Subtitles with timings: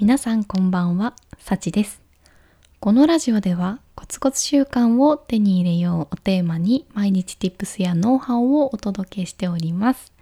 [0.00, 2.00] 皆さんこんばんは、さちです。
[2.78, 10.12] このラジオではコツコツ習慣を手に入れようをテーマに毎日 Tips やノウハウをお届けしております。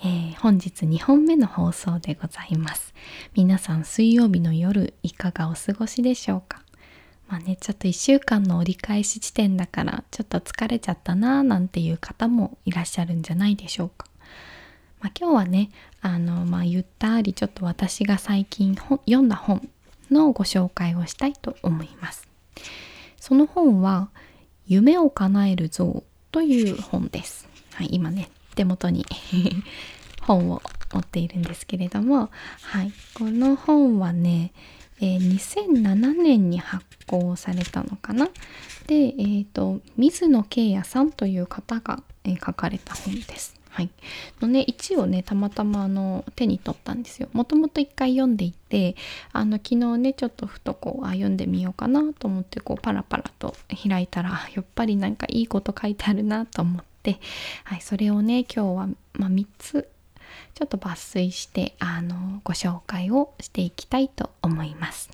[0.00, 2.92] えー本日2本目の放送でございます。
[3.34, 6.60] 皆さん水曜日の夜いかがお過ごしでしょうか？
[7.28, 14.06] まあね、ちょっと1週間の折り返し地点だからちょっと疲れちゃったなーなんていう方もいらっしゃるんじゃないでしょうか。
[15.02, 19.68] まあ、今日はねあの、まあ、ゆったりちょっと私が最近本読んだ本
[20.10, 22.28] のご紹介をしたいと思います。
[23.18, 24.10] その本は
[24.66, 27.48] 「夢を叶える像」という本です。
[27.74, 29.04] はい、今ね手元に
[30.22, 32.30] 本を持っているんですけれども、
[32.60, 34.52] はい、この本はね、
[35.00, 38.28] えー2007年に発行されたのかな。
[38.86, 43.61] で、えー、と水野慶也さんという方が、えー書かれた本です。
[43.72, 43.90] はい、
[44.42, 47.28] のね1をねたまたまあの手に取ったんですよ。
[47.32, 48.96] もともと一回読んでいて
[49.32, 53.56] あの昨日ねちょっとふとこうあ読んでみようかなと思ってこうパラパラと
[53.88, 57.18] 開いたらやっぱりなんかいいこと書いてあるなと思って、
[57.64, 59.88] はい、それをね今日は、まあ、3つ
[60.52, 65.10] ちょっと抜粋してあのご紹介をしていきたいと思います。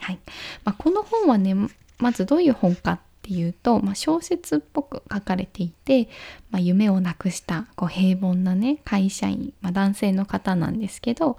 [0.00, 0.18] はい
[0.64, 1.54] まあ、この本はね
[1.98, 6.08] まずどういう本かっていうと、まあ、小説っぽく書かれていて、
[6.50, 11.36] まあ、夢をなくしたこう平凡なね会社員、まあ、男性の方なんですけど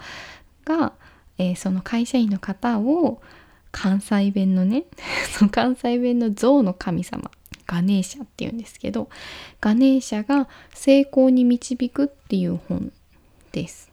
[0.65, 0.93] が、
[1.37, 3.21] えーその会社員の方を
[3.71, 4.85] 関西弁のね
[5.37, 7.29] その関西弁の象の神様
[7.65, 9.09] ガネーシャっていうんですけど
[9.59, 12.93] ガネーシャが成功に導くっていう本
[13.51, 13.91] です。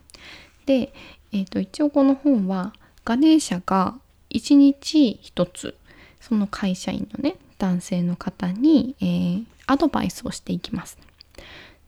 [0.66, 0.92] で、
[1.32, 2.72] えー、と一応この本は
[3.04, 5.76] ガネーシャが一日一つ
[6.20, 10.98] その会社員のね男性の方に、えーアドバイスをしていきます。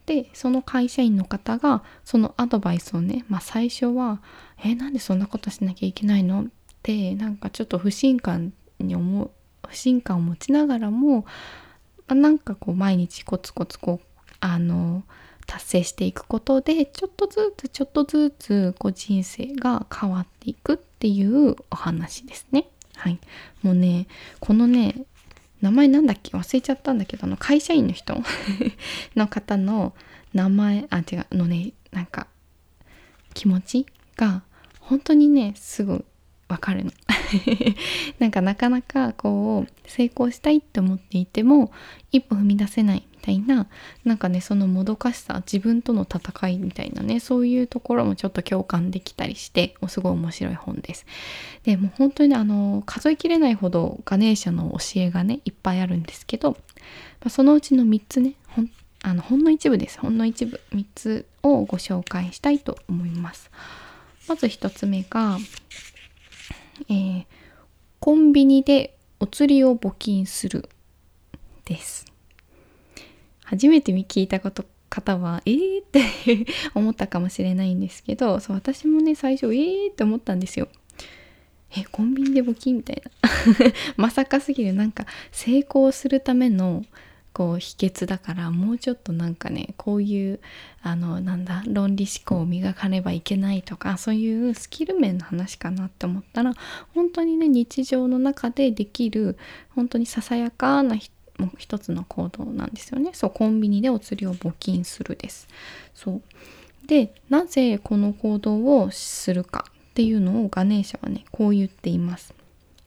[0.05, 4.21] でその会社員の方がそのアドバイスをね、まあ、最初は
[4.63, 6.45] 「えなんでそんなことしなきゃいけないの?」っ
[6.81, 9.31] てなんかちょっと不信感に思う
[9.67, 11.25] 不信感を持ちながらも、ま
[12.09, 15.03] あなんかこう毎日コツコツこうあの
[15.45, 22.69] 達成していくことでちょっとずつちょっとずつこう人生が変わっていくっていうお話ですね。
[22.95, 23.19] はい、
[23.61, 24.07] もうね
[24.39, 25.05] このね
[25.63, 26.35] 名前なんだっけ？
[26.37, 28.21] 忘れちゃったんだけどあの会社員の人？
[29.15, 29.93] の方の
[30.33, 32.27] 名前あ違うのねなんか
[33.33, 33.85] 気持ち
[34.17, 34.43] が
[34.81, 36.05] 本当にねすぐ
[36.49, 36.91] わかるの。
[38.19, 41.71] なんかなかなかこう成功したいって思っていても
[42.11, 43.07] 一歩踏み出せない。
[43.23, 43.67] たいな
[44.03, 51.05] なんかねそのもどかしさ自分との戦いみたいなねそういうところもちょっと共感できたりしてすごい面白い本です。
[51.63, 56.57] でもう本当にあの数えきれないほどガネーシャの教えがねいっぱいあるんですけど、ま
[57.25, 58.69] あそのうちの3つねほん
[59.01, 63.49] あのほんの一部ですほんの一部3つをご紹介したいと思います。
[64.27, 65.37] まず1つ目が、
[66.89, 67.25] えー
[68.03, 70.67] コンビニでお釣りを募金する
[71.63, 72.12] です。
[73.45, 76.45] 初めて聞いたこと方はえーって
[76.75, 80.67] 思ったかもしれないんですけどそう私もね最初えーって思ったんですよ。
[81.75, 83.31] えコンビニで募金みたいな
[83.97, 86.85] まさかすぎるなんか成功するための
[87.33, 90.39] こう秘訣だからもうちょっとなんかねこういう
[90.83, 96.53] あのなんだ論理思考を磨かねばいけないとかそういうスキル面の話かなって思ったら
[96.93, 99.37] 本当にね日常の中でできる
[99.69, 103.11] 本当にささやかなひもう一つの行動なんですよね。
[103.13, 105.47] そうコンビニでお釣りを募金するです。
[105.93, 106.21] そう。
[106.87, 112.33] でなぜこの行動をするかっていうのをガネーシャはねこう言っています。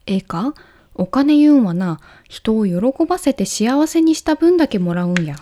[0.06, 0.54] ええか？
[0.94, 5.36] お金言うんはな人を喜ばせて幸せにした分だけもらうんや。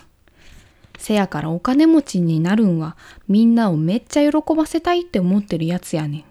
[0.98, 2.96] せやからお金持ちになるんは
[3.28, 6.24] みんなをめっちゃ喜ばせたいって思ってるやつやねん。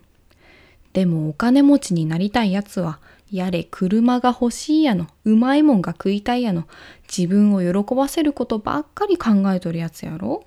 [0.93, 2.99] でもお金持ちになりたいやつは
[3.31, 6.67] やれ車が欲しいやのうまいもんが食いたいやの
[7.07, 10.45] 自分を喜ばせることばっかり考えとるやつやろ？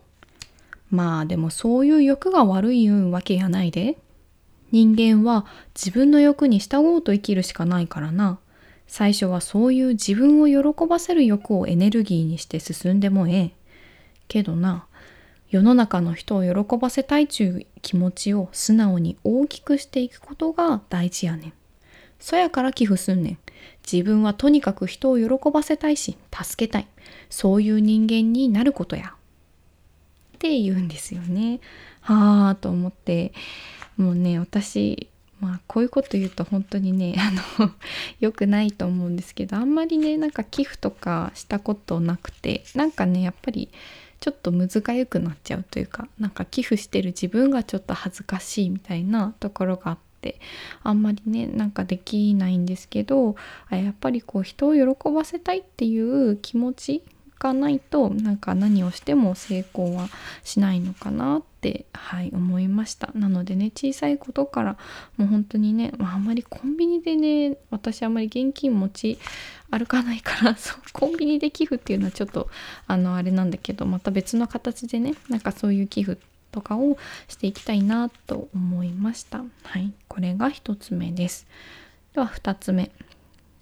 [0.91, 3.99] まあでもそういう欲が悪い言うわけやないで。
[4.73, 8.39] 人間は自分の欲に従おうと生きるしかないからな。
[8.89, 13.51] 最初はそういう自分を喜ばせる欲をエネルギーにして進んでもええ。
[14.29, 14.86] けどな
[15.51, 21.53] 世の中の人を喜ばせたいちゅう気持ちを素直に大きくしていくことが大事やねん。
[22.19, 23.39] そやから寄付すんねん。
[23.91, 26.87] 自分はとにかく人を喜ばせたいし助けたい。
[27.31, 29.15] そういう人間になることや。
[30.35, 31.61] って言うんですよね。
[32.01, 33.33] はあと思って。
[33.97, 35.09] もうね私
[35.41, 37.71] まあこういうこと言うと本当にねあの
[38.21, 43.71] 良くないと思うんですけどあんまりねなんか寄付とかしたことなくてなんかねやっぱり
[44.21, 50.41] ちょっとむずがゆくなっちゃうというかなんか寄付してる自分がちょっと恥ずかしいみたいなところがあって
[50.83, 53.37] あんまりねなんかできないんですけど
[53.71, 57.03] やっぱりこう人を喜ばせたいっていう気持ち
[57.39, 60.09] がないとなんか何をしても成功は
[60.43, 63.11] しないのかなってはい思いました。
[63.15, 64.77] なのでね小さいことから
[65.17, 69.19] もう本当にね、まあ、あんまりコンビニでね私あんまり現金持ち
[69.71, 72.49] 歩かないから そうコンビニで寄付っていうのはちょっと
[72.87, 76.21] あのあれなんだけどまた別の形でねなんかそういう寄付
[76.53, 76.97] とかを
[77.29, 79.45] していきたいなと思いました。
[79.65, 81.47] はいこれが1つ目です。
[82.15, 82.91] では2つ目。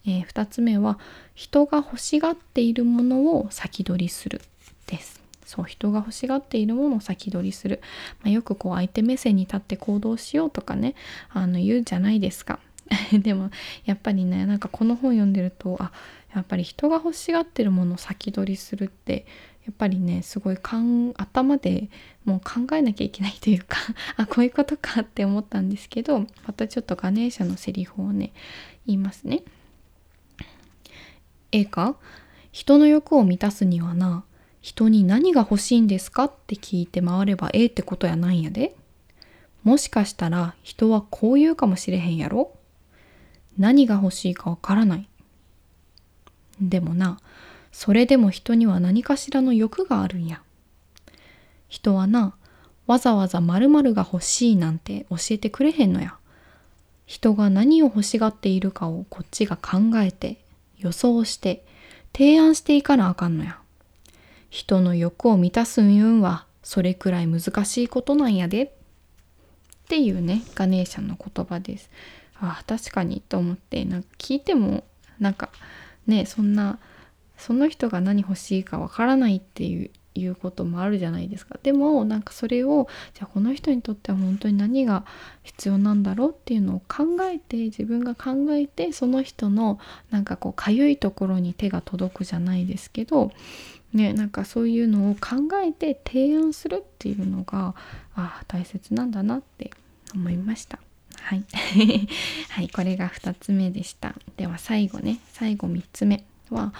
[0.06, 0.98] えー、2つ目は
[1.34, 4.40] 人が欲しがっているものを先取りする
[4.86, 5.22] です。
[5.44, 7.80] そう人が欲しがっているものを先取りする、
[8.22, 10.94] まあ、よくこう相手目線に立って行動しようとかね
[11.30, 12.58] あの言うじゃないですか。
[13.12, 13.50] でも
[13.84, 15.92] やっぱりねなんかこの本読んでるとあ
[16.34, 19.26] やっぱり人が欲しがってるものを先取りするって
[19.64, 20.58] やっぱりねすごい
[21.16, 21.88] 頭で
[22.24, 23.78] もう考えなきゃいけないというか
[24.16, 28.32] あこういうことかって思ったんですけどまたちょっとガネーシャのセリフをね
[28.86, 29.42] 言いますね。
[31.54, 31.96] ええか？
[32.50, 34.24] 人の欲を満たすにはな
[34.60, 38.74] 人に何が欲しいんですかって聞いて回ればええってことやないんやで。
[39.62, 42.52] もしかしたら人はこう言うかもしれへんやろ？
[43.56, 45.08] 何が欲しいかわからない。
[46.60, 47.18] でもな、
[47.72, 50.42] それでも人には何かしらの欲があるんや。
[51.68, 52.34] 人はな、
[52.86, 56.16] わざわざ〇〇が欲しいなんて教えてくれへんのや。
[57.06, 60.43] 人が何を欲しがっているかをこっちが考えて
[60.84, 61.64] 予想して
[62.12, 63.58] 提案していかなあかんのや。
[64.50, 68.64] 人の欲を満たすんいうんはそれくらい難しいことなんやで。
[68.64, 71.90] っていうね、ガネーシャの言葉です。
[72.40, 74.84] ああ、確かにと思って、なんか聞いても、
[75.18, 75.50] なんか
[76.06, 76.78] ね、そんな、
[77.36, 85.04] その人が何欲しいかわからないっていういうこともあるじゃないですかでもなんかそれをじゃあこの人にとっては本当に何が
[85.42, 89.78] 必要なんだろうっていうのを考えて自分が考えてその人の
[90.10, 93.32] なんかこうかゆいところに手が届くじゃないですけど
[93.92, 97.74] ねなんかそういうのを考えて提案するっていうのが
[98.14, 99.70] あ大切なんだなって
[100.14, 100.78] 思いました。
[101.20, 101.44] はい、
[102.50, 104.14] はい、これが2つ目でした。
[104.36, 106.72] では最後ね最後3つ目は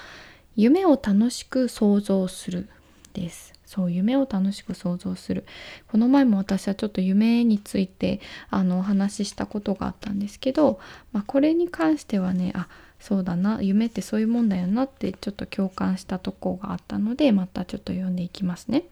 [0.57, 2.69] 夢を楽しく想像する
[3.15, 5.47] ですそう夢を楽しく想像する
[5.89, 8.21] この前も私はちょっと夢について
[8.51, 10.79] あのお話ししたことがあったんですけど、
[11.13, 12.69] まあ、これに関してはねあ
[13.01, 18.85] そうだな夢ってそういうもんだよなってちょっと共感したとこがあったのでまたちょっと読んでいきますね。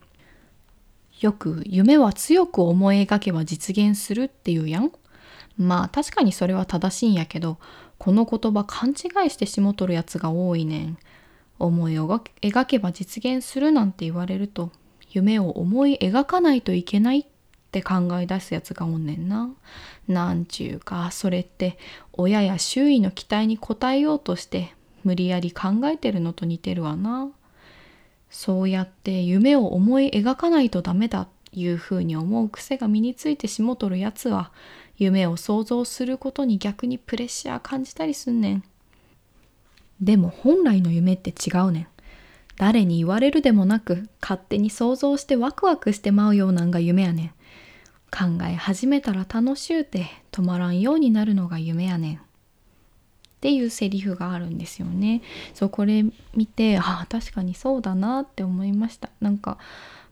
[1.20, 4.92] よく夢は強く思い描けば実現するっていうやん。
[5.56, 7.58] まあ確かにそれは正しいんやけど
[7.98, 10.98] この言葉勘違いしてしもとるやつが多いねん。
[11.62, 14.70] 思いを描けば実現するなんて言われると
[15.10, 17.24] 夢を思い描かないといけないっ
[17.70, 19.50] て考え出すやつがおんねんな。
[20.08, 21.78] なんちゅうかそれって
[22.12, 24.74] 親や周囲の期待に応えようとして
[25.04, 27.30] 無理やり考えてるのと似てるわな。
[28.30, 34.52] そうやって夢を思い描かないとダメだいうふうに思う癖が身についてしもとるやつは
[34.96, 38.64] 夢を想像することに逆にプレッシャー感じたりすんねん。
[40.02, 41.86] でも本来の夢って違うねん。
[42.56, 47.28] 誰に言われるでもなく勝手に想像してワクワクしてまうようなんが夢やねん。
[48.10, 52.16] 考え始めたら楽しゅうて止まらんようになるのが夢やねん。
[52.16, 52.20] っ
[53.40, 55.22] ていうセリフがあるんですよね。
[55.54, 56.04] そうこれ
[56.34, 59.08] 見てああ確かにそうだなって思いました。
[59.20, 59.58] なんか、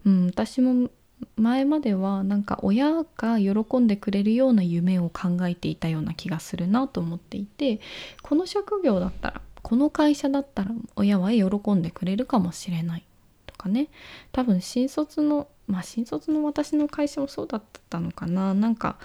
[0.04, 0.88] うん、私も
[1.36, 7.80] 前まではなんか親が喜んでくれるような夢を考えていたような気がするなと思っていて
[8.22, 13.04] この職業だったらこの会社だったら親は喜んでくれるかもしれない
[13.46, 13.88] とかね。
[14.32, 18.54] 多分新卒のまあ新卒の私の会社もそうだったのかな。
[18.54, 18.96] なんか、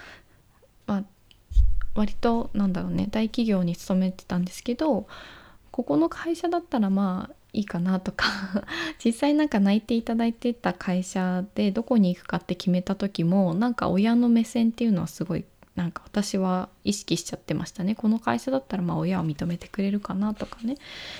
[0.86, 1.04] まあ、
[1.94, 5.06] 割となんだろうね大企業に勤めてたんですけど
[5.70, 8.26] ここの会社だったらまあいいかなとか。
[9.02, 15.44] 実際なんか泣いていただいてた会社でどこに行くかって決めた時もなんか親の目線っていうのはすごい
[15.76, 17.94] なんか私は意識しちゃってましたね。
[17.94, 20.76] この会社だったらまあ親は認めてくれるかなとかね。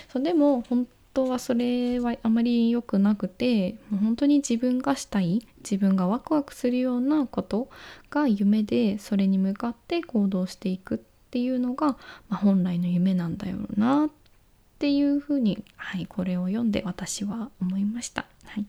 [0.09, 7.69] そうでも本当はそれはあまり良くなくて本当に自分がしたい自分がワクワクするようなこと
[8.11, 10.99] が夢でそれに向かって行動していくっ
[11.31, 11.97] ていうのが、
[12.29, 14.26] まあ、本来の夢なんだよなって
[14.77, 18.27] っていうふうに、はい、これを読んで私は思いました。
[18.45, 18.67] はい、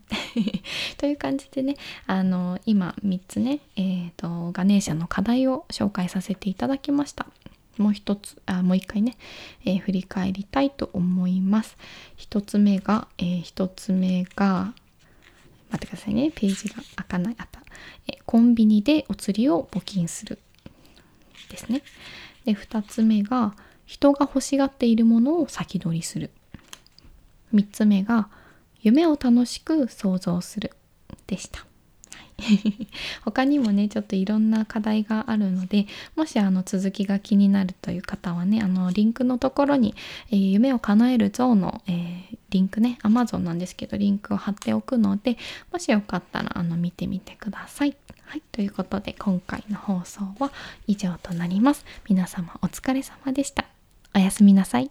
[0.96, 1.76] という感じでね
[2.08, 7.28] あの今3つね、えーと、ガネーシャの課題を紹介させていただきました。
[7.78, 9.18] もう一つあもう一回ね、
[9.66, 11.78] えー、振り返りたいと思います。
[12.16, 14.74] 一つ目が、えー、つ目が
[15.70, 17.62] 待ってくださいねページが開かないあった、
[18.08, 20.40] えコンビニでお釣りを募金する
[21.50, 21.84] ですね。
[22.46, 23.56] で2つ目が
[23.88, 26.30] 人が欲しがっているものを先取りする。
[27.56, 28.28] 3つ目が
[28.82, 30.74] 夢を楽しく想像する
[31.26, 31.66] でした。
[33.26, 39.96] 他にもねちょっといろんな課題があるのでもしあの続きが気になるという方はねあのリンクのところに、
[40.30, 45.38] えー、夢を叶える像の、えー、リンクね Amazon なんですけどリンクを貼っておくので
[45.72, 47.96] もしよかったらあの見てみてください。
[48.26, 50.52] はい、ということで今回の放送は
[50.86, 51.86] 以上となります。
[52.10, 53.77] 皆様お疲れ様でした。
[54.18, 54.90] おやすみなさい。